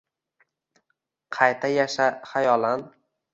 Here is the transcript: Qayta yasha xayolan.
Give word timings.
Qayta 1.37 1.67
yasha 1.75 2.07
xayolan. 2.31 2.81